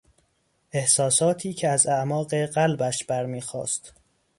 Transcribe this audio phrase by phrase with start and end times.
[0.71, 3.93] احساساتی که از اعماق قلبش برمیخاست